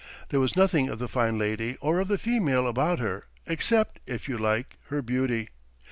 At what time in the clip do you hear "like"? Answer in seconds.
4.35-4.77